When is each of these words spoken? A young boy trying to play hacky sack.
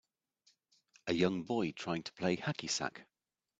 A 1.05 1.13
young 1.13 1.43
boy 1.43 1.73
trying 1.73 2.01
to 2.01 2.13
play 2.13 2.35
hacky 2.35 2.67
sack. 2.67 3.05